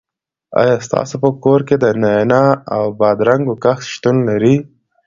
[0.61, 4.55] آیا ستاسو په کور کې د نعناع او بادرنګو کښت شتون لري؟